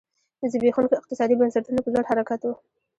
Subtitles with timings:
[0.39, 2.49] د زبېښونکو اقتصادي بنسټونو په لور حرکت و.